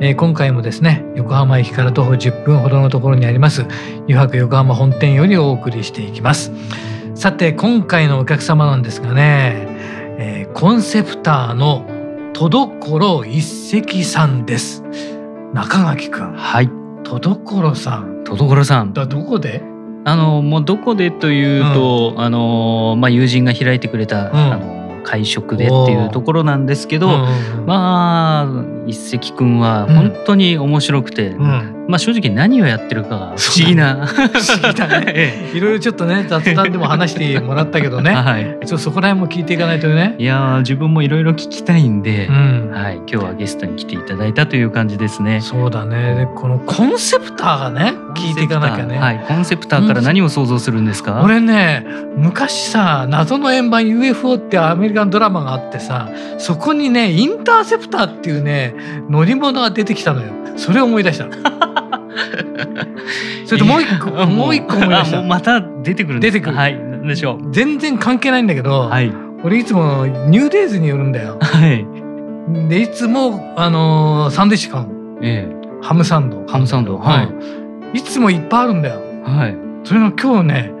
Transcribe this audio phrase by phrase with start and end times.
[0.00, 3.66] えー、今回もですね横浜駅から徒歩10分ほどのところにあります
[4.04, 6.52] 油白横浜本店よりお送りしていきます。
[7.14, 9.66] さて今回のお客様なんですがね、
[10.18, 11.84] えー、コンセプターの
[12.32, 14.84] 戸所一石さんです。
[15.52, 16.70] 中垣くんはい。
[17.02, 18.22] 戸所さん。
[18.24, 18.92] 戸所さん。
[18.92, 19.62] だどこで？
[20.04, 24.77] あのもうどこでというと、うん、あのまあ友人が開いてくれた、うん、あの
[25.08, 27.08] 会食でっていうところなんですけど、
[27.66, 29.58] まあ一石くん。
[29.58, 34.06] は本当に面白くて、うん、まあ正直何をやってるかが不思議な。
[34.06, 34.28] 不思
[34.62, 35.50] 議だね。
[35.56, 40.14] いろいろちょっとね雑談でも話してもらったけどね、はい、ちょそこら辺も聞いていかないとね。
[40.18, 45.40] いや自分もいろいろ聞きたいんで、うん、はい、今日はゲストに来ていただいたという感じですね。
[45.40, 46.14] そうだね。
[46.14, 48.98] でこのコンセプターがね聞いていかなきゃね。
[48.98, 49.24] はい。
[49.26, 51.86] コンセプターから何を想像するんですか、俺ね
[52.18, 58.74] 昔さ謎の円盤 UFO ってアメリカンドラマがあってさそこにねインターセプターっていうね
[59.08, 60.32] 乗り物が出てきたのよ。
[60.58, 61.26] それを思い出した
[63.46, 65.22] それともう一個もう一個思い出した。
[65.22, 66.56] また出てくる出てくる。
[66.56, 66.88] はい。
[67.06, 67.50] でしょう。
[67.52, 69.12] 全然関係ないんだけど、はい、
[69.44, 71.86] 俺いつもニューデイズによるんだよ、はい、
[72.68, 74.86] でいつもあのー、サンドイッチ買う
[75.22, 76.44] ええ、ハムサンド。
[76.46, 76.98] ハムサンド。
[76.98, 77.22] は
[77.94, 77.98] い。
[77.98, 79.00] いつもいっぱいあるんだよ。
[79.24, 79.56] はい。
[79.84, 80.72] それが今日ね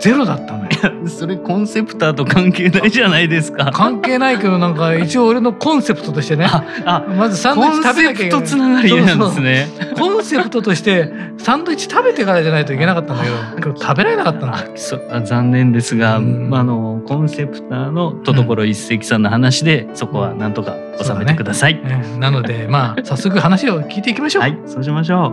[0.00, 0.70] ゼロだったのよ。
[1.06, 3.70] それコンセプターと関係ないじゃないですか。
[3.72, 6.46] 関係ないけどなんか一応俺のコンセプトとしてね。
[6.46, 8.42] あまずサンドイッチ食べなきゃいけない。
[8.44, 13.24] つながりなんですねコンセプトとしてサンドイッチ食べてからじゃないといけなかったんだ
[13.56, 14.54] けど、食べられなかったの。
[14.76, 21.74] そ残念ですが、あのコンセプターの戸所一石さんの話で、そこはなんとか収めてください。
[21.74, 24.42] ね、なのでまあ早速話を聞いていきましょう。
[24.42, 25.28] はい、そうしましょ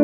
[0.00, 0.03] う。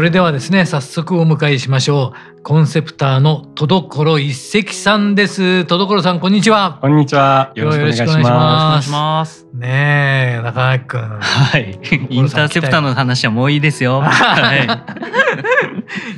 [0.00, 2.42] それではですね早速お迎えしましょう。
[2.42, 5.66] コンセプターの戸所一石さんです。
[5.66, 6.78] 戸所さんこんにちは。
[6.80, 7.52] こんにちは。
[7.54, 7.94] よろしくお願い
[8.24, 8.90] します。
[8.90, 9.46] ます。
[9.52, 11.78] ねえ中垣くんはい
[12.08, 14.00] インターセプターの話はもういいですよ。
[14.00, 14.56] は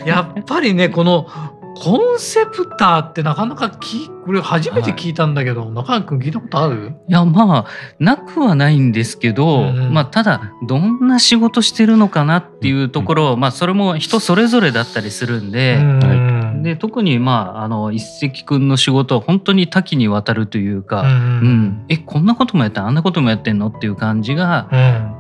[0.07, 1.27] い、やっぱりねこの
[1.75, 6.95] コンセプターってなかなかきこれ初めて聞いたんだけど、はい、中君聞いたことある？
[7.09, 7.67] いやまあ
[7.99, 24.69] なくはないんですけど、うん、まあただどんな仕事してるのかなっていうところ、うん、まあそれも人それぞれだったりするんで、うん、で特にまああの一石君の仕事は本当に多岐にわたるというか、うんえこんなこともやってあんなこともやってんのっていう感じが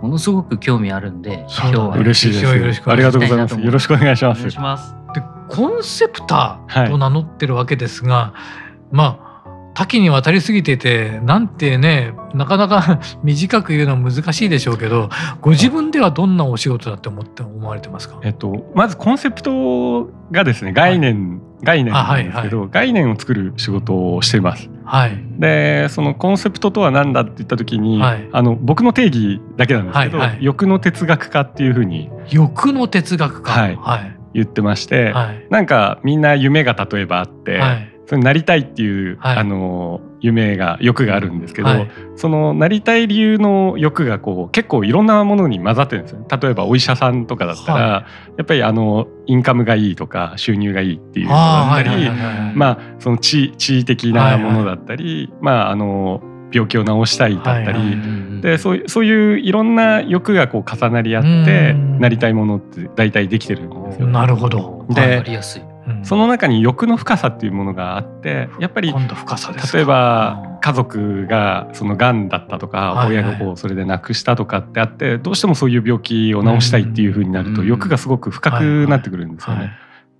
[0.02, 2.82] ものすごく興味あるんで、今日は嬉しいです。
[2.86, 3.58] ありがとうございます。
[3.58, 4.38] よろしくお願いします。
[4.38, 4.94] お願いします。
[5.14, 8.34] でコンセプターと名乗ってるわけですが、は
[8.92, 9.32] い、まあ
[9.74, 15.08] 多岐にわたりすぎててなんてねなかなか 短く言うのは難しいでしょうけど
[15.40, 24.68] ご自分ではどんなお仕事だって思って思われてますか、えっと、まずコンセプトがですね概念、はい、概念なんですけど、はいはい、概念を作る仕事をしています。
[24.84, 32.10] はい、でそのコンセプトとは何だって言った時に、はい、あの僕の定義だけなんですけど、はいはい、欲の哲学家っていうふうに。
[32.30, 33.76] 欲の哲学家、はい。
[33.76, 52.10] はい、言ってまして、はい、なんかみんな夢が例えばあって、はい、それなりたいっていう、はい、あの夢が欲があるんですけど、はい、そのなりたい理由の欲がこう結構いろんなものに混ざってるんですよ、例えばお医者さんとかだったら、はい、やっぱりあのインカムがいいとか収入がいいっていうのだったり
[52.54, 64.06] まあその地地位的なものだったり、まああの病気を治したいだったり、でそうそういういろんな欲がこう重なり合ってなりたいものって大体できてるんですよ。
[64.08, 64.86] なるほど。
[64.90, 65.22] で、
[66.04, 79.72] その中に欲の深さっていうものがあってやっぱり例えば家族がその癌だったとか親がこうそれで亡くしたとかってあってどうしてもそういう病気を治したいっていうふうになると欲がすごく深くなってくるんですよね。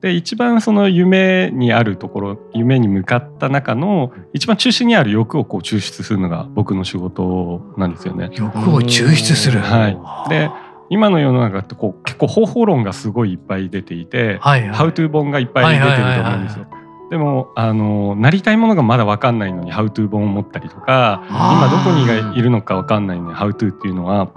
[0.02, 8.28] で一番その夢にあるところ夢に向かった中の一番中心にある欲をこう抽出するのが僕の仕事なんですよね。
[8.32, 9.88] 欲を抽出する、は
[10.26, 10.50] い、で
[10.90, 16.66] 今の世の中ってこう結構方法論がすごいいっぱい出ていて、はいはい、ハウトゥー本がいっぱい出てると思うんですよ。
[17.10, 24.30] でもあのなりたいものがまだ分かんないのに「ハウトゥー本を持ったりとか今どこにがいるのか分かんないのに「ハウトゥーっていうのは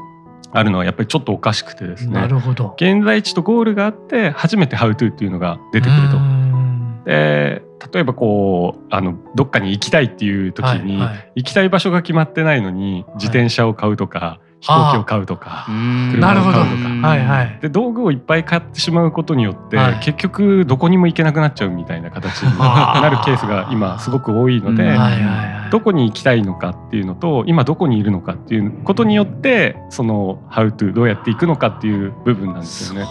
[0.56, 2.14] あるのはやっぱりちょっとおかしくてですね。
[2.14, 2.76] なるほど。
[2.78, 6.18] 現在地とゴールがあって初めて「ハウトゥーっていうのが出てくると。
[7.06, 7.62] で
[7.94, 24.98] 例えばこうあのどっかに行きたいっていう時に、はいはい、行きたい場所が決まってないのに自転車を買うとか、飛行機を買うとか車を買うとか、はいはい、で道具をいっぱい買ってしまうことによって、はい、結局どこにも行けなくなっちゃうみたいな形に なるケースが今すごく多いので、
[25.72, 33.08] どこに行きたいのかっていうのと今どこにいるのかっていうことによってその「How to」どうやって行くのかっていう部分なんですよね。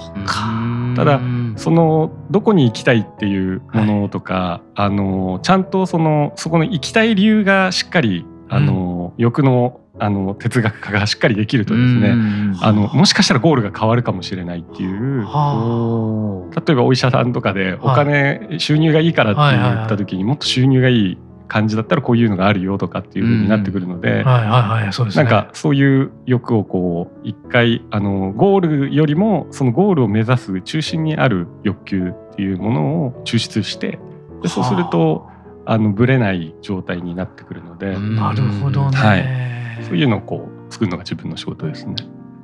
[0.97, 1.21] ただ
[1.57, 12.15] そのどこに行きたいっていうものとか、はい、あのちゃんとそのそこの行きたい理由がしっかりあの、うん、欲のあの哲学家がしっかりできるとですね
[12.61, 15.21] あのもしかしたらゴールが変わるかもしれないっていう。
[15.23, 33.99] 例えばお医者さんとかでお金、はい、収入がいいからって言った時にもっと収入がいい感じだったらこういうのがあるよとかっていうふうになってくるのでなんかそういう欲をこう一回あのゴールよりもそのゴールを目指す中心にある欲求っていうものを抽出して
[34.43, 35.29] でそうすると
[35.67, 35.79] あ。
[35.79, 37.99] のぶれない状態になってくるので。
[37.99, 39.44] なるほどね、はい
[39.85, 41.95] そういうのをこう作るのが自分の仕事ですね。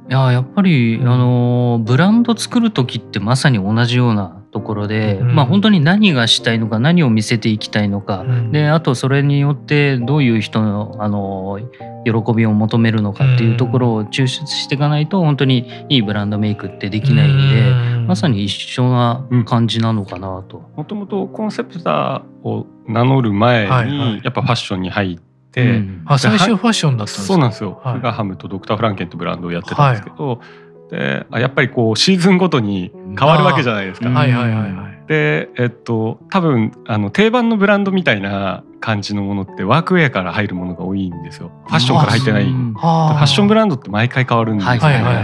[0.08, 11.60] いややっぱり、うん、あのブランド作る時ってまさに同じようなところで、うん、まあ本当に何がしたいのか何を見せていきたいのか、うん、であとそれによってどういう人のあの
[12.04, 17.50] 喜びを求めるのかっていうところを抽出していかないと本当にいいブランドメイクってできないん
[17.98, 20.70] で、まさに一緒な感じなのかなと。
[20.76, 30.44] もともとコンセプターを名乗る前にやっぱファッションに入って、うん、あ最初ファッションだったんですそうなんですよ、はい、フガハムとドクター・フランケンってブランドをやってたんですけど、は
[30.88, 34.08] い、でやっぱりこうシーズンごとに変わるわけじゃないですか。
[34.10, 41.50] はいはいはいはい、でえっと多分あの定番のブランドみたいな感じのものってワークウェアから入るものが多いんですよ。
[41.66, 42.44] ファッションから入ってない。
[42.44, 44.74] ファッションブランドって毎回変わるんですよ。
[44.74, 44.80] ね。
[44.80, 45.20] はいはいは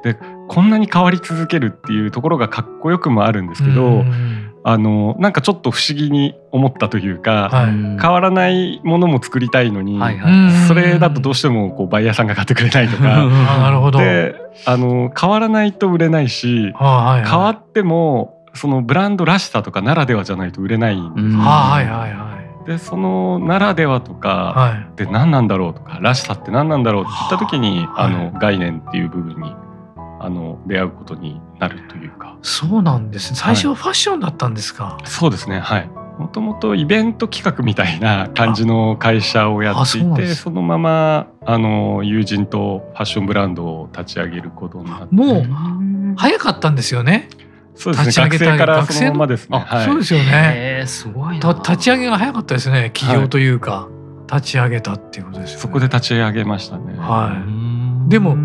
[0.00, 0.18] い、で
[0.48, 4.04] こんなに変わり続けるっていうところがかっこよくもあるんですけど、
[4.68, 13.02] あのなんかちょっと不思議に思ったというか、はい、変わらないものも作りたいのに、はいはい、それだとどうしてもこうバイヤーさんが買ってくれないとか。
[13.24, 13.98] なるほど。
[13.98, 14.34] で
[14.66, 29.54] あの変わらないと売れないし、はいはい、変わってもそのブランドらしさとかならではじゃないと売れないんですよ、はいはいはい、でそのならではとかって何なんだろうとか、らしさって何なんだろうって言った時に、あの概念っていう部分に
[30.20, 32.36] あの出会うことになるというか。
[32.42, 33.36] そうなんですね。
[33.38, 35.58] 最初はファッションだったんですか、はい、そうですね。
[35.58, 35.90] はい。
[36.18, 45.14] もともとイベント企画みたいな感じの会社をやっていてそのままあの友人とファッションブランドを立ち上げることになって。
[45.14, 47.28] もう早かったんですよね？
[47.76, 48.24] そうですね。
[48.24, 50.82] 学生からそのままですね、はい、そうですよね。
[50.86, 52.90] すごい立ち上げが早かったですね。
[52.92, 53.88] 起業というか、は
[54.28, 55.62] い、立ち上げたっていうことですよね。
[55.62, 56.96] そこで立ち上げましたね。
[56.98, 57.40] は
[58.06, 58.10] い。
[58.10, 58.36] でもコ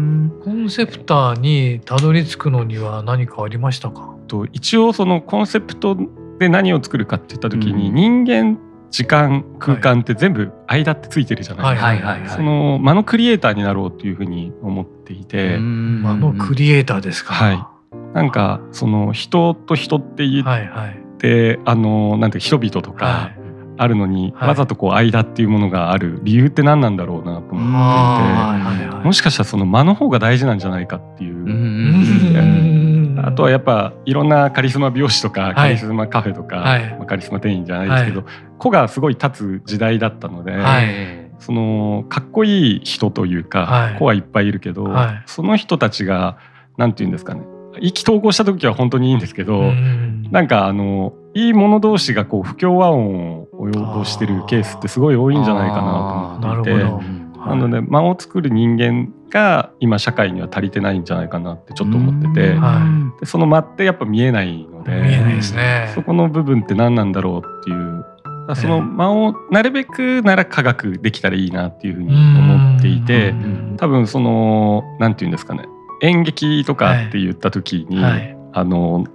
[0.63, 4.15] ンセプターにたどり着くのには何かありましたか？
[4.27, 5.97] と一応そのコンセプト
[6.39, 8.57] で何を作るかって言った時に、人間
[8.89, 12.37] 時間空間って全部間ってついてるじゃないですか。
[12.37, 17.33] その間のクリエイターになろうというふうに思っていて、間のクリエイターですか？
[17.33, 17.63] はい。
[18.15, 20.67] なんかその人と人って言って、はい。
[20.67, 23.05] はい、あのなんて人々とか。
[23.05, 23.42] はい
[23.77, 31.33] あるのに、はい、わざとこう間っていうものがある理由って何なんだろうなと思っていて、はいはい、もしかしたらその間の方が大事なんじゃないかっていう。
[33.25, 38.25] あとはやっぱいろんなカリスマ美容師とかカリスマカフェとか、まあ、カリスマ店員じゃないですけど、
[38.57, 44.93] 子がすごい立つ時代だったので、そのかっこいい人というか、子はいっぱいいるけど、
[45.25, 46.37] その人たちが
[46.77, 47.43] 何て言うんですかね
[47.79, 50.29] 意気投合した時は本当にいいんですけど、ん。
[50.31, 57.23] なんかあのいいもの同士がこう不協和音を及ぼしてるケースってすごい多いんじゃないかなと思っていて。
[57.45, 62.55] なので間を作る人間が今社会には足りてないんじゃないかなってちょっと思ってて、
[63.19, 65.91] でその間ってやっぱ見えないので見えないですね。
[65.93, 68.05] そこの部分って何なんだろうっていう。
[68.55, 73.33] その間をなるべくなら科学できたらいいなっていうふうに思っていて
[73.77, 75.65] 多分その何て言うんですかね
[76.03, 79.05] 演劇とかって言った時に、はい、あの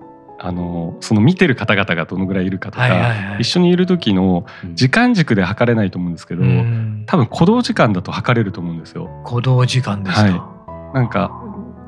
[0.40, 9.10] あのその見てる方々がどのぐらいいるかとか、はいはいはい、一緒にいる時の時間軸で測れないと思うんですけど、うん、多分鼓動時間だと測れると思うんですよ。
[9.24, 11.32] 鼓動時間ですか、はい、なんか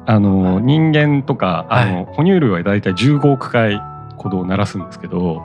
[0.07, 3.81] あの人間とか、あの哺乳類はだいたい15億回
[4.17, 5.43] 鼓動を鳴らすんですけど、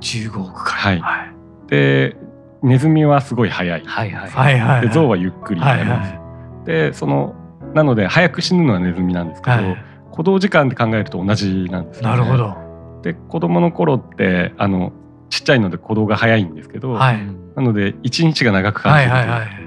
[0.00, 1.34] 15億回、はい、
[1.68, 2.16] で
[2.62, 7.36] ネズミはすごい速い、はいはいはい、で象はゆっくりはいはい、でその
[7.74, 12.16] なので早く死ぬのはネズミなんですけど、はい、鼓動時間で考えると同じなんですよね。
[12.16, 12.56] なるほど。
[13.02, 14.92] で子供の頃ってあの
[15.30, 17.18] ちっちゃいので鼓動が早いんですけど、はい、
[17.56, 19.66] なので一日が長く感じる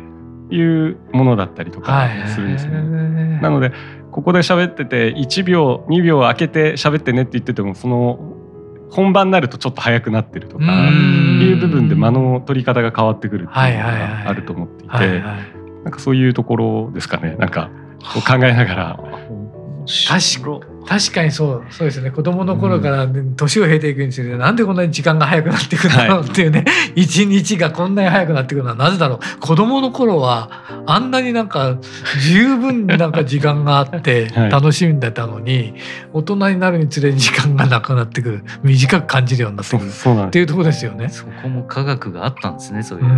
[0.50, 3.40] というものだったりとかするんですね。
[3.42, 3.72] なので
[4.12, 8.20] ここで喋ってて1秒2秒空けて喋ってねって言っててもその
[8.90, 15.20] 本番になるとちょっと早くなってるとかいう部分で間の取り方が変わってくるっていうのがあると思っていて
[15.84, 15.92] なん。
[15.92, 17.72] かそういうところですかねなんか
[18.04, 19.00] 考えながら。
[19.86, 20.44] 確
[20.86, 22.12] 確かにそうそうですね。
[22.12, 26.66] 子供の頃から年を経ていくにつれて、なんでこんなに時間が早くなっていくんだろうっていうね、
[26.96, 29.40] 一、はい、日がこんなに早くなっていくのはなぜだろう。
[29.40, 30.50] 子供の頃は
[30.86, 31.78] あんなになんか
[32.20, 35.74] 十分なんか時間があって 楽しんでたのに、はい、
[36.14, 38.44] 大人になるにつれ時間がなくなってくる。
[38.64, 39.90] 短く感じるようになってくる。
[40.28, 41.10] っていうところですよね。
[41.10, 43.06] そこも科学があったんですねそういう。
[43.06, 43.10] う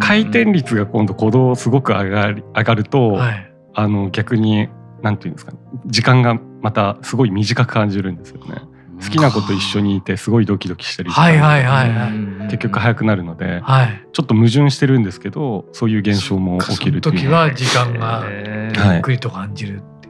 [0.00, 4.68] 回転率が今度鼓動すごく上がり上がると、はい、あの逆に
[5.02, 8.62] なんていうんですか、ね、時間がまたすごい短く感じるんですよね。
[9.02, 17.20] 好きな子と一緒にいてすごいドキドキしたりはいはいはいはい、結局早くなるので、はい、ちょっと矛盾してるんですけどそういう現象も起きるという。
[17.20, 20.08] 時は時間がゆっくりと感じるって、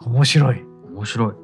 [0.00, 0.62] 面白い。
[0.94, 1.34] 面白い。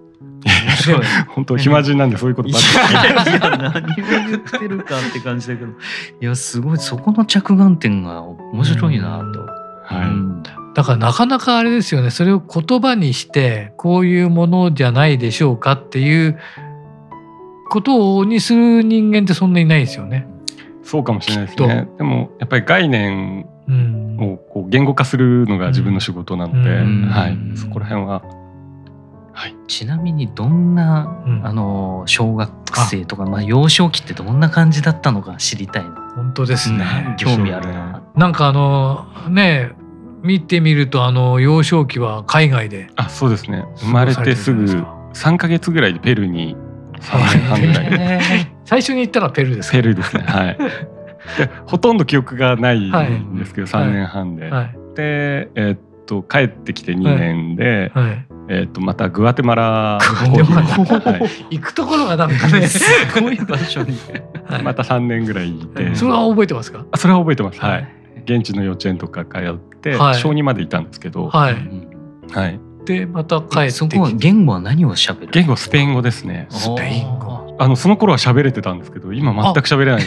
[1.28, 3.58] 本当暇人なんでそういうことばっかり。
[3.58, 5.70] 何を言ってるかって感じだけど。
[5.70, 5.72] い
[6.20, 6.78] やすごい。
[6.78, 9.46] そこの着眼点が面白いなと。
[9.86, 10.42] はい、うん
[10.74, 16.38] だからなかなかあれですよねそれを言葉にしてこういうものじゃないでしょうかっていう
[17.70, 20.26] ことにする人間ってそんなにないですよね。
[20.82, 21.88] そうかもしれないですね。
[21.96, 23.46] でもやっぱり概念
[24.20, 28.22] をこう言語化するのが自分の仕事なので、はい、そこら辺は。
[29.36, 32.52] はい、ちなみにどんな、うん、あの小学
[32.88, 36.12] 生とかまあ幼少期ってどんな感じだったのか知りたいな。
[36.14, 36.84] 本当ですね。
[37.18, 38.02] 興味あるな。
[38.14, 39.72] なんかあのね
[40.24, 43.64] 見てみるとあの幼少期は海外であそうですね。
[43.76, 44.64] 生まれてすぐ
[45.12, 46.56] 3か月ぐらいでペルーに
[47.00, 47.66] 3年半ぐ
[47.98, 48.50] らい。
[48.64, 50.24] 最初に行ったのはペルーですペルーですね。
[50.26, 50.56] はい。
[51.36, 59.98] でほとんど記憶がないんですけど、はい、3年半で、はい、でえー、っと帰ってきて2年で、はい、えー、っとまたグアテマラ
[61.50, 63.98] 行くところがなんかね すごい場所に。
[64.62, 65.94] また3年ぐらいいて。
[65.94, 66.86] それは覚えてますか？
[66.96, 67.60] それは覚えてます。
[67.60, 67.88] はい。
[68.24, 71.56] 現地の幼稚園とか通って、はい、小児までいたんですけど、はい、
[72.32, 75.28] はい、でまた帰ってそこは言語は何を喋る？
[75.30, 76.46] 言語スペイン語ですね。
[76.50, 77.34] スペイン語。
[77.56, 80.02] あのその頃は喋れてたんですけど今全く喋れない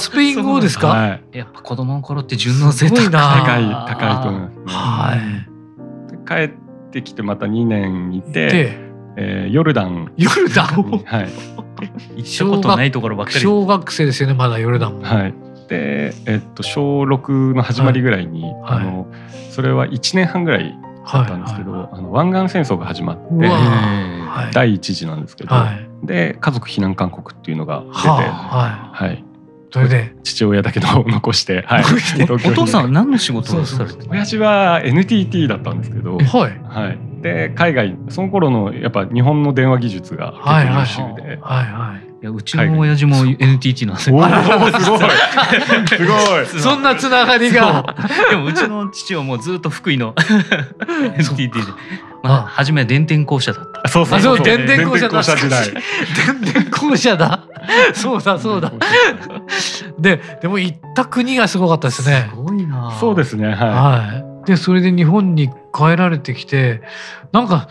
[0.00, 3.10] スペイン語ですか、はい、やっぱ子供の頃って順応性高い。
[3.10, 5.48] 高い高いと思います、ね、
[6.28, 6.48] はい。
[6.48, 8.78] 帰ってきてまた2年いて、
[9.16, 10.12] えー、ヨルダン。
[10.16, 11.02] ヨルダン？
[11.04, 11.28] はい。
[12.16, 13.40] 行ったことないところばっかり。
[13.40, 15.02] 小学生ですよねまだヨルダンも。
[15.02, 15.32] はい。
[15.32, 15.38] で、
[15.70, 19.06] えっと、小6の始まりぐらいに、はい、あの
[19.50, 20.74] それは1年半ぐらい
[21.12, 23.24] だったんですけど、はいはい、あの湾岸戦争が始まって、
[24.52, 25.54] 第一次なんですけど、
[26.02, 29.24] で家族避難勧告っていうのが出て、はい。
[29.72, 30.14] それで？
[30.22, 31.84] 父親だけど残して、はい、
[32.30, 36.58] お父さんは何の仕事をされて親父は NTT だったんですけど、はい。
[36.62, 44.20] はい、で海外その頃のやっぱ日本の電話技術が結構優秀で、はいはいやうちの親父も NTT なんですよ。
[44.24, 44.90] すごいす
[46.06, 47.94] ごい そんなつながりが。
[48.30, 50.14] でもうちの父はもうずっと福井の
[51.16, 51.66] NTT で。
[52.22, 53.88] まあ、初めは電電公社だった。
[53.88, 54.40] そうそうそう。
[54.40, 55.22] 電電公社だ。
[55.22, 55.48] 電
[56.40, 57.44] 電公社だ。
[57.92, 58.72] そうだそうだ。
[59.98, 62.30] で、でも行った国がすごかったですね。
[62.30, 62.96] すごいな。
[62.98, 63.48] そうですね。
[63.48, 63.56] はい。
[63.56, 66.80] はい、で、それで日本に帰られてきて、
[67.32, 67.68] なんか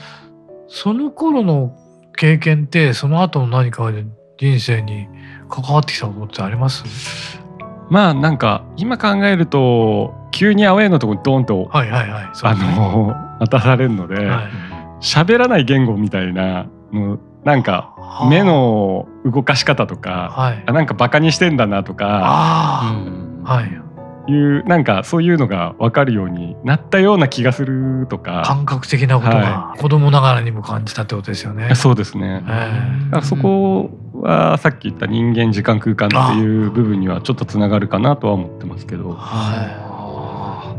[0.68, 1.76] その頃の
[2.16, 4.06] 経験ってその後の何かで
[4.38, 5.08] 人生に
[5.50, 6.84] 関わってきたことってあります？
[7.90, 14.16] まあなんか今考えると急にアウェーのところにドンと、はいはいはい、あの渡されるので
[15.02, 17.94] 喋、はい、らない言語みたいなのなんか
[18.30, 22.06] 目の動かし方とか、はい、なんかバカにしてんだなとか、
[23.44, 23.62] は
[24.28, 28.44] い、いうなんかそういうのが分かるようになったような気がするとか。
[28.46, 31.66] 感覚的なことが子供ながらにも感じたってことですよね。
[31.66, 32.44] はい、そうですね、
[33.14, 33.92] えそこ
[34.24, 39.12] はさっき言った人間時間空間っていう部分にはちょっとつながるかなとは思ってますけど。
[39.12, 40.78] は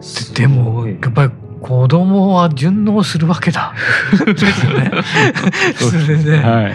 [0.00, 3.74] い、でもやっぱり子供は順応するわけだ。
[4.26, 4.90] ですよね。
[5.76, 6.74] それで、はい、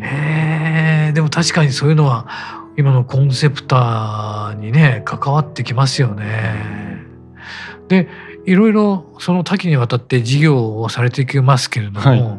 [0.00, 2.26] えー、でも確かにそういうのは
[2.76, 7.04] 今のコンセプターにね関わってきますよね。
[7.88, 8.08] で
[8.46, 12.38] いろいろその多岐にわたって事業をされていきますけれども、はい、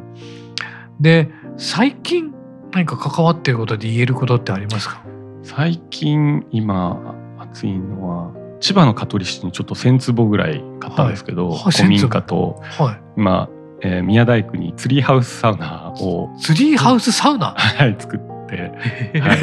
[1.00, 2.33] で最近
[2.74, 5.04] 何か関わっていることで言えることってありますか？
[5.44, 11.60] 最近今熱いのは千葉の香取市にちょっと1,000坪ぐらい買ったんですけど、はい。
[11.60, 13.50] はい、古民家と、はい、今、
[13.82, 18.72] えー、宮大工にツリーハウスサウナをツリーハウスサウナ、はい作って、
[19.20, 19.40] はい、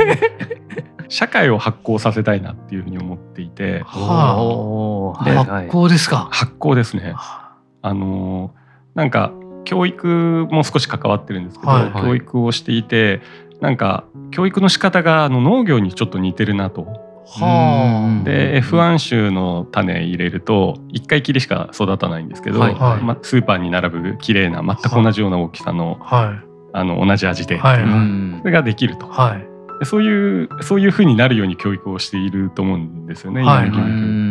[1.09, 6.29] 社会を発酵させたいなっていうふうに思っていて、はあ、発酵ですか？
[6.33, 7.15] 発酵ですね。
[7.15, 7.95] あ。
[7.95, 8.55] の
[8.95, 9.33] なんか
[9.65, 11.91] 教育も少し関わってるんですけど、はい。
[11.91, 13.21] はい、教育をしていて
[13.61, 16.87] なんか教育の仕方があの農業にちょっと似てるなと。
[17.33, 22.75] はあ、で F1 種の種入れると1回きりしか育たないんですけど、はい。
[22.75, 27.83] はい、ま、スーパーに並ぶ綺麗な全く同じような大きさのはい、あの同じ味で、はい。
[27.85, 34.30] はい、それができると、はい、でそういうそういうふうになるように教育をしていると思うんですよね、はい、今の教育。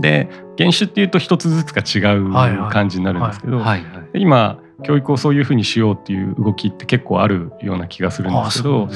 [0.00, 2.32] で原種っていうと一つずつが違う
[2.70, 3.62] 感じになるんですけど、
[4.14, 8.94] 今教育をそういうふうにしようっていう動きって結構あるような気がするんですけど、ね、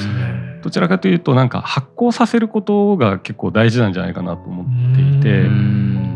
[0.63, 5.49] どちらかというとなんか発行させることが結構大事なんじゃないかなと思っていて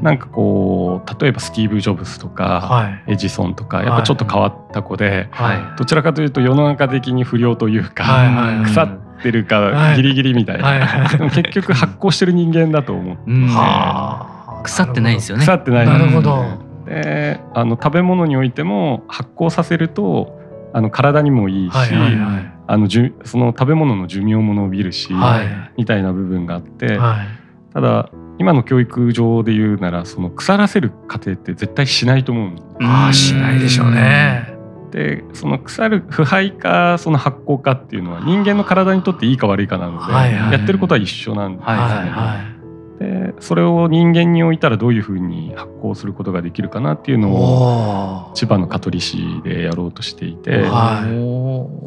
[0.03, 14.34] なんかこう例えばスティーブ・ジョブズとか、はい、エジソンとかやっぱちょっと変わった子で、はい、どちらかというと世の中的に不良というか、はい、腐ってるかギリギリみたいな、結局発行してる人間だと思って。
[14.65, 15.45] 腐ってないんですよね。
[15.45, 15.87] 腐ってない。
[15.87, 16.45] なるほど。
[16.87, 20.39] で、あの食べ物においても発酵させると
[20.75, 25.47] あの体にもいいし、はいはいはい、あのじゅその食べ物の寿命も伸びるし、はい、
[25.79, 32.53] みたいな部分があって、はい、ただ今の教育上で言うならその腐らせる過程って絶対しないと思う
[32.83, 34.53] ああしないでしょうね。
[34.91, 41.73] でその腐る腐敗かその発酵かっていうのは人間の体にとっていいか悪いかなので、はいはい、やってることは一緒なんですね。
[41.73, 42.54] はいはいはい
[42.99, 51.05] でそれを人間に置いたらどういうふうに発行することができるかなっていうのを千葉の香取市でやろうとしていて、は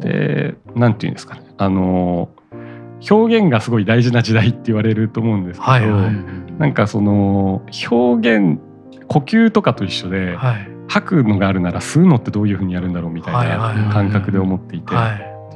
[0.02, 1.42] で何て言うんですかね。
[1.56, 2.30] あの
[3.10, 6.12] 表現がすごい大事な時代って言われると思うんですけど、はいはい、
[6.58, 8.60] なんかその表現
[9.06, 14.94] 呼吸とかと一緒で、はい、吐くのがあるなら吸うのってどういうふうにやるんだろうみたいな感覚で思っていて、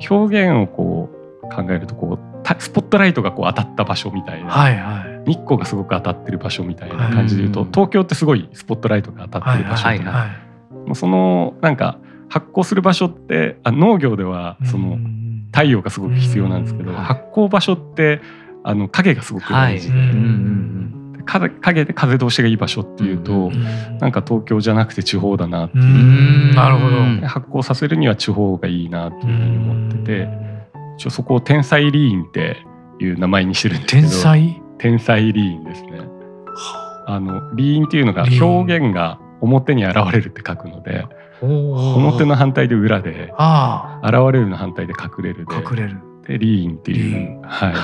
[0.09, 1.22] 表現をこう
[1.55, 14.99] 考えるとこうスポットライトがこう当たった場所みたいな、はいはい、日光がすごく当たってる場所みたいな感じで言うと、はい、東京ってすごいスポットライトが当たってる場所みたいな、はいはい、もうそのなんか発酵する場所ってあ農業ではその
[15.53, 18.23] 太陽がすごく必要なんですけど、発酵場所って
[18.65, 19.99] あの影がすごく大事で。
[21.25, 23.51] 影で風通しがいい場所っていうと、う
[24.01, 26.55] なんか東京じゃなくて地方だなっていう。
[26.55, 27.29] なるほど。
[27.29, 30.52] 発酵させるには地方がいいなっていうふうに思ってて
[30.97, 32.65] 一応そこを天才リーンって
[33.01, 34.09] いう名前にしてるんですけど。
[34.09, 34.63] 天才？
[34.79, 36.01] 天才リーンですね。
[37.07, 41.05] あのリーンっていうのが表現が表に現れるって書くので
[41.41, 43.33] 表の反対で裏で
[44.03, 45.99] 現れるの反対で隠れるで隠れる。
[46.27, 47.73] でリーンっていうはい。
[47.73, 47.79] こ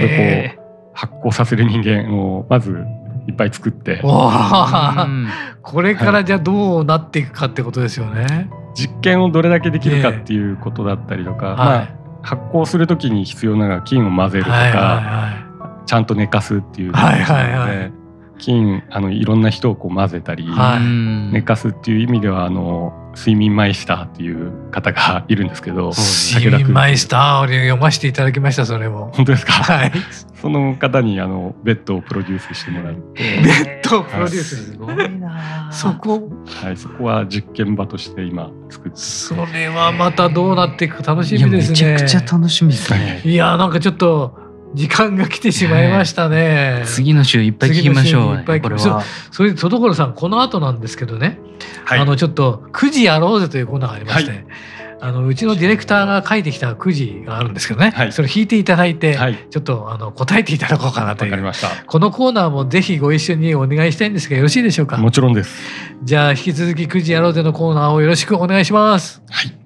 [0.00, 2.84] こでこう発酵させる人間をまず
[3.28, 4.00] いっぱい作って。
[4.02, 8.50] これからじゃあどうなっていくかってことですよね。
[8.74, 11.88] 実験をどれだけできるかっていうことだったりとか、まあ、
[12.22, 15.86] 発酵する時に必要な菌を混ぜるとか、はいはいはい。
[15.86, 17.92] ちゃんと寝かすっていうのはいはいはい、
[18.38, 25.90] 菌あのいろんな人をこう混ぜたり、はい、寝かすっていう意味ではあの睡眠マイスターっていう方がいるんですけど
[26.34, 29.10] 睡眠マイスターを読ませていただきましたそれも。
[29.14, 29.92] 本当ですか、はい、
[30.40, 33.22] その方にあのベッドをプロデュースしてもらって。
[33.42, 35.70] ベッドをプロデュース、すごいな。
[35.72, 36.30] そこ？
[36.62, 41.92] はいそこは実験場として今作ってそれはまたどうなっていくか楽しみですね。
[41.92, 43.22] めちゃくちゃ楽しみですね。
[43.24, 44.38] いやなんかちょっと
[44.74, 46.82] 時間が来てしまいましたね。
[46.86, 49.02] 次の週いっぱい聞きましょう、いっぱいこれは。
[49.30, 51.38] それで戸所さんこの後なんですけどね、
[51.84, 54.44] はい、あのちょっと9時やろうぜというコーナーがありまして、はい、
[55.00, 59.18] あのうちのディレクターが書いてきた9時があるんですけどね、はい、それ引いていただいて、
[59.50, 61.52] ちょっとあの答えていただこうかなという。
[61.86, 64.96] このコーナーもぜひご一緒にお願いしたいんですがよろしいでしょうか？
[64.98, 65.56] もちろんです。
[66.02, 69.22] じゃあ引き続き9時やろうぜのコーナーをよろしくお願いします。
[69.30, 69.65] はい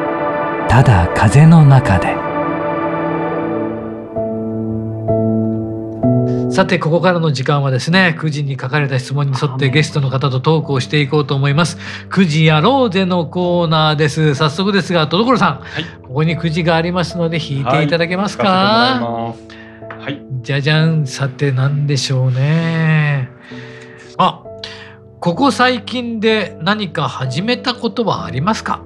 [0.71, 2.15] ただ風の中で。
[6.49, 11.77] さてここからの時間はですね9時に書かれた質問に沿ってゲストの方とトークをしていこうと思います。
[12.11, 14.33] 9時やろうぜのコーナーです。
[14.33, 17.87] 早速ですが戸所さん、はい、ここに9時がありますので引いてい。
[17.89, 18.45] ただけますか？
[18.45, 19.35] は
[20.09, 23.29] い、じゃじゃんさて何でしょうね。
[24.17, 24.41] あ
[25.19, 28.85] ここ最近で何か始めたことはありますか？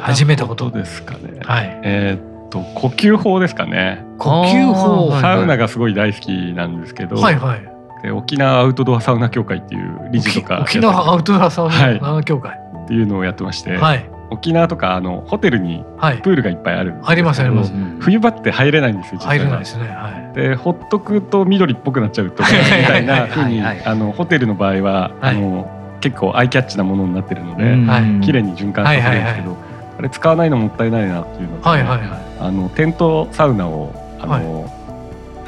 [0.00, 0.70] 始めたこと。
[0.70, 1.40] ですかね。
[1.42, 1.80] はい。
[1.82, 4.04] えーと呼吸法ですかね。
[4.18, 5.20] 呼吸法。
[5.20, 7.62] サウナがすごい大好きなんですけど、はいはい、
[8.02, 15.84] で沖縄アウトドアサウナ協会っていう理事とか沖縄アウトドアサウナ協会、はい、っていうのをやってまして、はい、沖縄とかあのホテルに
[16.22, 17.72] プールがいっぱいある、はい、ありますあります。
[18.00, 29.56] 冬場って入れないんですよ入れないですね、はい、でほっとくと緑っぽくなっちゃうとかみたいなふうにあのホテルの場合は、あの結構アイキャッチなものになってるので、はい、綺麗に循環させるんですけど、
[29.98, 32.08] あれ使わないのもったいないなっていうのと、はいはいはい、
[32.40, 34.78] あのテントサウナをあの、はい、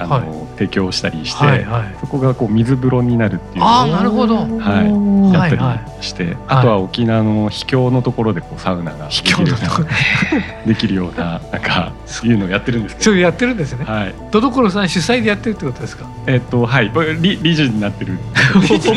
[0.01, 6.35] あの、はい、提供したりして、はいはい、そこがこう水風呂になるっていうあなるほど、はい、やったりして、はい。
[6.35, 11.93] はい、あとは沖縄の秘境のところでこうサウナができるようなできるようななんか
[12.25, 13.05] いうのをやってるんですけど。
[13.05, 13.85] そうやってるんですね。
[13.85, 14.15] はい。
[14.33, 16.07] 戸所さん主催でやってるってことですか？
[16.27, 16.91] えっ、とはい。
[17.21, 18.19] 理理事になってる。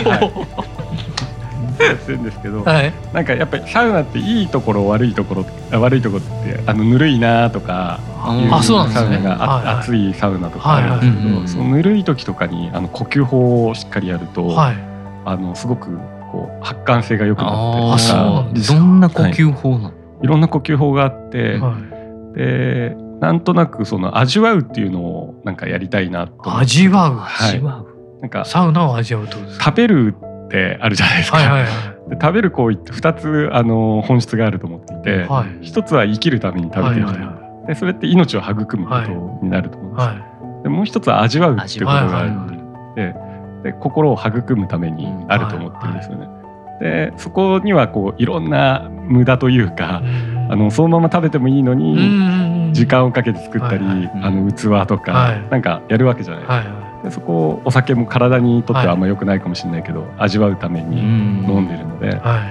[0.10, 0.73] はい
[1.80, 8.00] やってるんですけど、はい、なんかやっぱりサウナっていいところ悪いところ悪いところってあのぬるいなとか
[8.42, 14.78] いうサウナが、はいはい、熱いサウナとかあるんですけど、はいはい、そのぬるい時とかにあの呼吸法をしっかりやると、はい、
[15.26, 15.98] あのすごく
[16.32, 21.60] こう発汗性が良くなったりとかどんな呼吸法なの、はい、いろんな呼吸法があって、
[22.36, 31.38] でなんとなくその味わうっていうのをなんかやりたいなと味わう、はい、なんかサウナを味わうと食べるってあるじゃないですか。
[31.38, 31.68] はいはいは
[32.08, 42.32] い、で食べる行為って2つあの本質があると思っていて、はい、1つは生きるために食べてる、はいはいはい、でそれって命を育むことになると思うんです、はい、でもう一つは味わうっていうことがある。
[42.32, 42.48] の
[42.96, 43.16] で,、
[43.64, 46.28] で心を育むためにあると思ってるんですよね。
[46.80, 50.02] でそこにはこういろんな無駄というか、
[50.50, 56.54] あのそのまま食べてもいいのに時間をかけて作ったり、あの器とか、なんかやるわけじゃないですか。
[56.56, 62.46] はいはいでそこお酒も体にとってはあんま良くないかもしれないけど、はい、味わうために飲んでるので,、は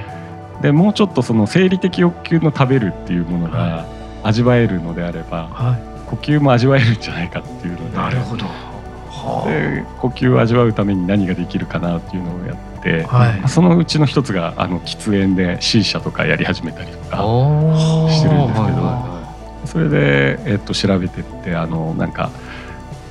[0.60, 3.86] い、でもうちょっとその生理的欲求の食べるっていうものが
[4.22, 7.96] 味わえるのであれば、はい、呼吸も味わえるんじゃないかっていうので。
[7.96, 8.46] なるほど。
[9.46, 17.18] で呼吸を味わうために何ができるかなっていうのをやって、はい、そのうちの一つがあの喫煙で C 社とかやり始めたりとか
[18.10, 19.12] してるんですけど。
[19.64, 22.30] それで、えっと、調べてってあのなんか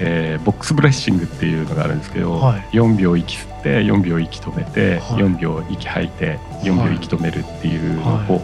[0.04, 8.42] えー、ボックスブレッシングっていうのがあるんですけど、はい、4秒息吸って4秒息止めて、はい、4秒息吐いて4秒息止めるっていうのを、は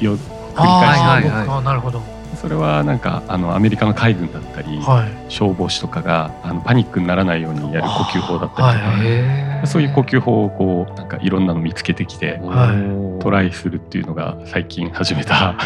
[0.00, 1.24] い、よ繰り返し。
[1.24, 1.64] てはいはい。
[1.64, 2.00] なるほど。
[2.36, 12.40] それはなんかあのアメリカの海軍だったり、はい、消防士とかがあのパニックにならないようにやる呼吸法だったりとか、はい、そういう呼吸法をこうなんかいろんなの見つけてきて、
[13.20, 15.56] トライするっていうのが最近始めた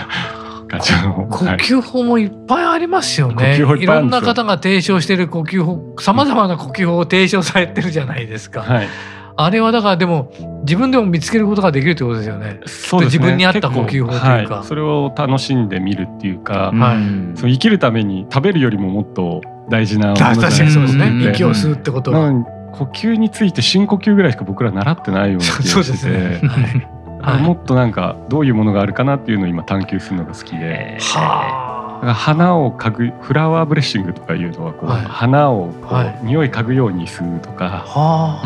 [1.30, 3.56] 呼吸法もいっぱいありますよね。
[3.56, 8.62] いいろんな方が提唱してる呼吸法、さまざまな呼吸法を提唱されてるじゃないですか。
[8.62, 8.88] はい、
[9.36, 12.60] あれはだからでも自分でも見つけることができるってことですよね。
[12.66, 20.70] そう、ね、自分に合った呼吸法というか、はい、それを楽しんでみるっていうか、はい、その生きるために食べるよりももっと大事なものじゃないですか。
[20.70, 21.30] そうですね。
[21.30, 22.32] 息を吸うってことは。
[22.72, 25.68] 呼吸について深呼吸ぐらいしか僕ら習ってないような気がして。
[25.68, 26.40] そうですね。
[26.42, 26.95] はい
[27.26, 30.98] はい、もっとなんかどういうものがあるかなっていうのを今探求するのが好きで。
[31.00, 38.40] はあ、花を嗅ぐフラワーブレッシングとかいうのはこう、はい、花をこう、はい、匂い嗅ぐように吸うとか、は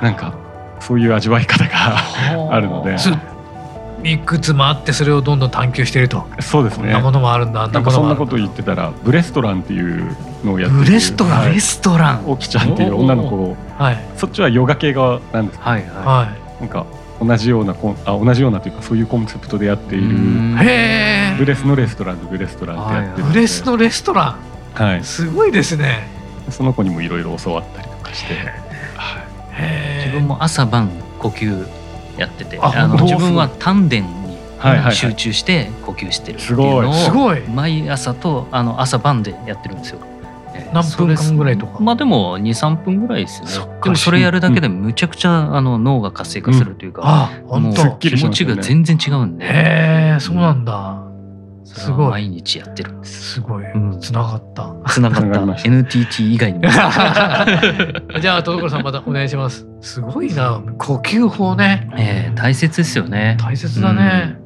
[0.00, 0.34] あ、なんか
[0.80, 1.70] そういう味わい方が
[2.50, 2.60] あ。
[2.60, 2.96] るので。
[4.04, 6.26] いくつもあってそれをどんどん探求していると。
[6.40, 6.84] そうですね。
[6.84, 16.28] こんなものもあるんだなんかそんなこと言ってたらブレストランっていうのをやってブレストラン、はい、レストランおきちゃんっていう女の子、はい、そっちはヨガ系側なんですはいは
[16.60, 16.86] い、なんか
[17.20, 17.74] 同じような
[18.04, 20.16] あ同じようなというかそういうコンセプトでやっている
[21.38, 24.38] ブレスのレストランでブレストランってやってるブレスのレストラン。
[24.74, 25.04] はい。
[25.04, 26.08] すごいですね。
[26.50, 28.34] その子にもいろいろ教わったりとかして、
[28.94, 29.20] は
[30.00, 31.66] い、自分も朝晩呼吸
[32.18, 34.06] やっててあの自分は丹田に
[34.92, 40.00] 集中して呼吸してるっていうのを毎朝とあの朝晩でやってるんですよ。
[40.72, 41.80] 何分間ぐらいとか？
[41.80, 43.48] まあでも23分ぐらいですね。
[43.82, 49.44] でもそれやるだけでむちゃくちゃあの脳が活性化するというか、うん、もう気持ちが全然違うんで。
[49.44, 51.02] へえそうなんだ、
[51.64, 52.10] すごい。
[52.10, 53.40] 毎日やってるす。
[53.40, 53.64] ごい、
[54.00, 54.74] つながった。
[54.88, 55.62] つながった。
[55.64, 56.64] NTT 以外にも。
[58.20, 59.66] じゃあ戸所さんまたお願いします。
[59.80, 60.60] すごいな。
[60.78, 61.90] 呼吸法ね。
[61.96, 63.36] ええー、大切ですよね。
[63.40, 64.45] 大切だね、うん、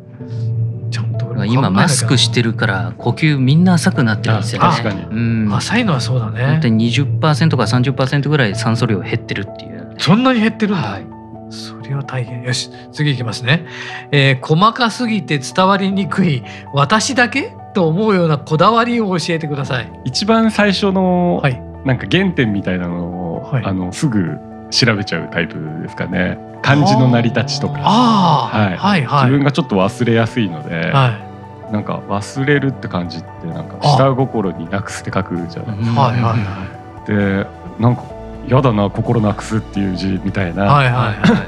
[1.47, 4.69] ちゃんと今マスクしてるから呼吸みんな浅くなってるんですよね。
[4.69, 5.03] 確かに。
[5.05, 6.47] うん、浅いのはそうだね。
[6.47, 10.89] 本当に20%か30%ぐらい酸素量減ってるっていう、ね、そんなに減ってるんだ。
[10.89, 11.07] はい、
[11.51, 12.43] それは大変。
[12.43, 13.67] よし、次いきますね。
[14.13, 19.93] えー、細かすぎて伝わりにくい私だけと思うようなこだわりを教えてください。
[20.05, 24.39] 一番最初の、はい、なんか原点みたいなのを、はい、あのすぐ
[24.71, 26.39] 調べちゃうタイプですかね。
[26.63, 27.81] 漢字の成り立ちとか。
[27.83, 30.91] あはい、はいはい自分がちょっと忘れやすいので。
[30.91, 31.30] はい
[31.71, 36.01] なんか忘れるって感じってなんか下心になくすって書くじゃないですか。
[36.01, 36.67] はいはいは
[37.05, 37.47] い、で
[37.79, 38.03] なんか
[38.47, 41.45] 嫌だな心なくすっていう字みたいな、はいはいは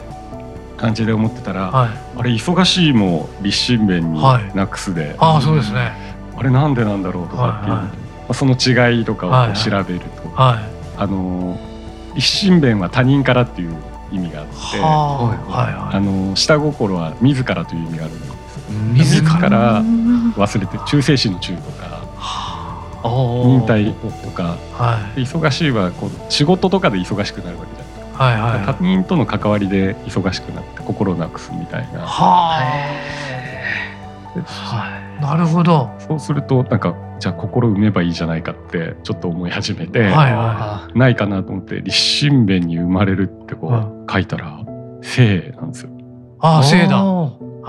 [0.76, 4.22] い、感じで思ってたら、はい、あれ忙しいも立身弁に
[4.54, 5.92] なくすで、はい、あそうですね。
[6.36, 7.90] あれなんでなんだろうとかっていう、はいは
[8.30, 10.54] い、その違いとかを調べると、はい。
[10.54, 10.64] はい、
[10.98, 11.58] あの
[12.14, 13.74] 立身弁は他人からっていう
[14.12, 18.51] 意味があって、はいはい、あの下心は自らという意味があるんです
[18.94, 22.02] 自ら忘れて忠誠心の忠とか
[23.04, 32.00] 忍耐とか、はい、忙しいはこう仕事とかで忙しくなるわけじゃないですか、はいはい、他人との関わりで忙しくなって心をなくすみたいな。
[32.00, 32.62] は
[35.18, 35.90] い、なるほど。
[35.98, 44.60] そうするとなんかじゃあ心埋めばいいじゃないかってちょっと思い始めて、はいはい、ないかなと思って立身弁に生まれるってこう書いたら
[45.02, 45.90] 「性」なんですよ。
[46.40, 47.04] ああ性だ。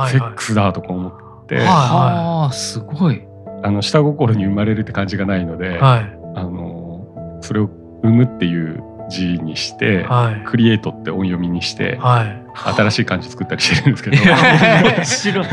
[0.10, 3.24] セックスだとか思って、はいはい、すごい。
[3.64, 7.70] あの下心に生まれるって感じがないので、はい、あのそれを
[8.04, 12.44] 生むっていう字にして、はい、クリエイトって音読みにして、はい、
[12.76, 14.18] 新しい漢字作ったりしてるんですけど。
[14.24, 15.46] 面白い。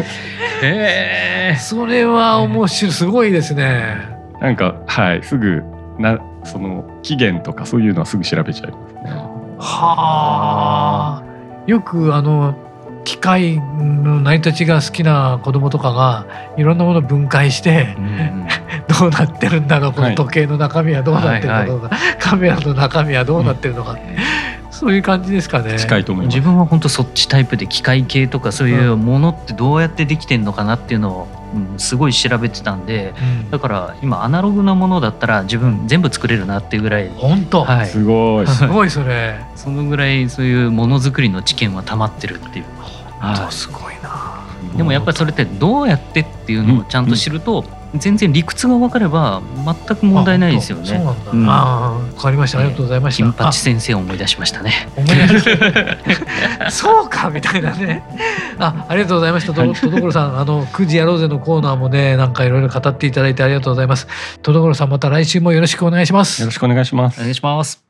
[0.63, 3.97] えー、それは面白いすごいですね。
[4.41, 5.63] なんかはいすぐ
[5.99, 9.01] なその期限とかそういうのはすぐ調べちゃいますね。
[9.59, 11.23] はあ。
[11.67, 12.55] よくあの
[13.05, 18.47] 機械の成り立ちが好きな子供とかがいろんなものを分解して、うん、
[19.01, 21.81] どうなってるんだろうこの時計の中身はどうなってるのか、はいはい。
[21.81, 23.99] はい、カメラの中身はどうなってるのか、うん、
[24.71, 25.79] そういう感じですかね。
[25.79, 26.35] 近いと思います。
[26.37, 37.09] 自分は本当そっちタイプで機械系とかそういうものってどうやってできてんのかなっていうのを、うん、すごい調べてたんで、うん、だから今アナログなものだったら自分全部作れるなっていうぐらい。
[37.17, 38.47] 本当、はい、すごい。
[38.47, 39.41] すごいそれ。
[39.57, 42.65] そのぐらいそういうものづくりの知見は溜まってるっていう
[43.21, 44.41] はい、すごいな
[44.77, 47.65] でもやっぱりそれってどうやってっていうのをちゃんと知ると、
[47.97, 50.87] 全然理屈が分かれば全く問題ないですよね。
[50.87, 51.31] そうなんだ。
[51.33, 52.59] うん、あ分かりました。
[52.59, 53.25] ありがとうございました。
[53.25, 54.89] 金八先生を思い出しましたね。
[54.97, 55.45] 思い出し
[56.71, 58.05] そうかみたいなね。
[58.59, 59.53] あ、ありがとうございました。
[59.53, 64.07] ととどころさん、あの9時やろうぜのコーナーもね、なんかいろいろ語っていただいてありがとうございます。
[64.43, 66.41] とどころさん、また来週もよろしくお願いします。
[66.43, 67.19] よろしくお願いします。
[67.21, 67.90] お願いします。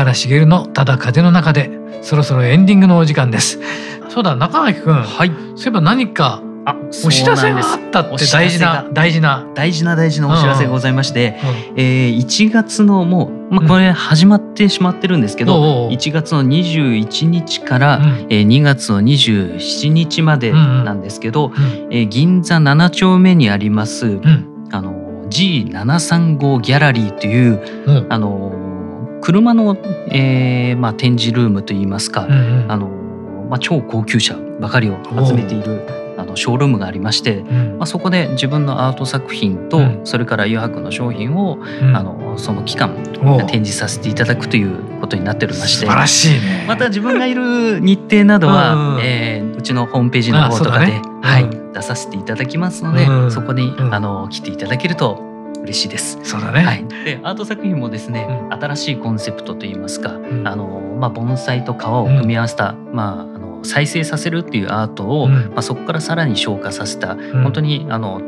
[0.00, 1.70] 原茂のただ風の中で
[2.02, 3.58] そろそろエンディングのお時間です。
[4.08, 9.46] そうだ中垣くん、はい、そういえば何かあお知らせがあったって大事な大事な。
[9.54, 11.38] 大事な大事なお知らせがございまして、
[11.70, 28.69] うん、えー、1月のもう、まあ、これ始まってしまってるんですけど、うん、1月の21日から、うん、えー、2月の27日までなんですけど、うん、えー、銀座7丁目にあります、うん、あの G735 ギャラリーという、あの
[29.20, 29.76] 車の、
[30.10, 33.00] えーまあ、展示ルームといいますか、うんうん、あの
[33.50, 35.84] まあ、超高級車ばかりを集めている
[36.16, 42.94] あのショールームがありまして、うん、まあ、そこで自分のアート作品と、うん、それから油白の商品を、うん、あのその期間
[43.48, 46.64] 展示させていただくということになっておりまして素晴らしいね。
[46.68, 55.29] また自分がいる日程などは、うえー、うちのホームページの方とかで、ね、はい、出させていただきますので、そこに、あの来ていただけると
[55.62, 56.18] 嬉しいです。
[56.22, 56.64] そうだね。
[56.64, 56.84] はい。
[57.04, 68.20] で、アート作品もですね、うん、新しいコンセプトといいますか、うん、あのまあ盆栽と川を組み合わせた、うん、まああの再生させるっていうアートを、まあそこからさらに昇華させた、本当にあの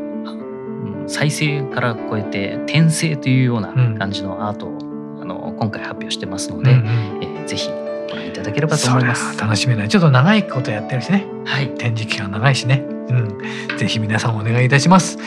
[1.07, 4.79] 再生から超えて転生というような感じのアートを、
[5.23, 6.87] あの今回発表してますので、うんうん、
[7.23, 7.71] えー、ぜひ
[8.11, 9.39] ご覧いただければと思います。
[9.39, 9.89] 楽しみだ。
[9.89, 11.27] ちょっと長いことやってるしね。
[11.45, 11.69] はい。
[11.71, 12.92] 展示期間長いしね。
[13.09, 15.19] うん、ぜひ皆さんお願いいたします。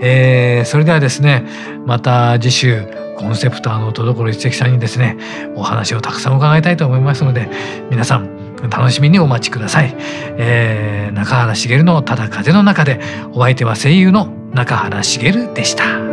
[0.00, 1.44] えー、それではですね
[1.86, 2.86] また次週
[3.18, 5.16] コンセプターの戸所一石さんにですね
[5.54, 7.48] お話をたくさん伺いたいと思いますので
[7.90, 9.94] 皆さん楽しみにお待ちください、
[10.38, 13.00] えー、中原茂のただ風の中で
[13.32, 16.11] お相手は声優の中原茂でした。